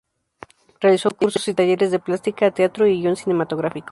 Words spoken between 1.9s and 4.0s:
de plástica, teatro y guion cinematográfico.